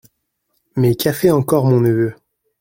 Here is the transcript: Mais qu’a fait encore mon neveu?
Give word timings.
Mais 0.75 0.95
qu’a 0.95 1.13
fait 1.13 1.29
encore 1.29 1.65
mon 1.65 1.79
neveu? 1.81 2.15